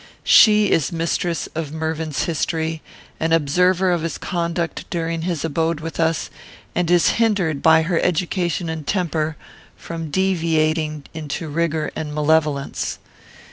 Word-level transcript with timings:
She 0.23 0.71
is 0.71 0.91
mistress 0.91 1.47
of 1.53 1.71
Mervyn's 1.71 2.23
history; 2.23 2.81
an 3.19 3.31
observer 3.31 3.91
of 3.91 4.01
his 4.01 4.17
conduct 4.17 4.89
during 4.89 5.21
his 5.21 5.45
abode 5.45 5.79
with 5.79 5.99
us; 5.99 6.31
and 6.73 6.89
is 6.89 7.09
hindered, 7.21 7.61
by 7.61 7.83
her 7.83 7.99
education 7.99 8.67
and 8.67 8.87
temper, 8.87 9.37
from 9.77 10.09
deviating 10.09 11.03
into 11.13 11.49
rigour 11.49 11.91
and 11.95 12.15
malevolence. 12.15 12.97